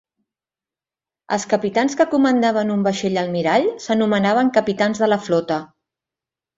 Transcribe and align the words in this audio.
Els 1.37 1.45
capitans 1.51 1.97
que 2.01 2.07
comandaven 2.15 2.73
un 2.79 2.87
vaixell 2.89 3.23
almirall 3.27 3.71
s'anomenaven 3.87 4.53
"capitans 4.61 5.07
de 5.07 5.15
la 5.15 5.25
flota". 5.31 5.65